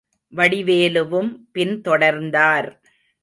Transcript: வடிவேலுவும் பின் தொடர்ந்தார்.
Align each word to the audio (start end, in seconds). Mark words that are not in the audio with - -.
வடிவேலுவும் 0.33 1.29
பின் 1.51 1.81
தொடர்ந்தார். 1.81 2.69